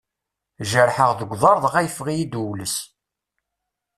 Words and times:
Jerḥeɣ 0.69 1.11
deg 1.19 1.29
uḍar 1.33 1.57
dɣa 1.65 1.81
yeffeɣ-iyi-d 1.85 2.33
uwles. 2.41 2.75